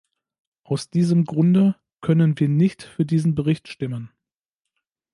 [0.63, 4.09] Aus diesem Grunde können wir nicht für diesen Bericht stimmen.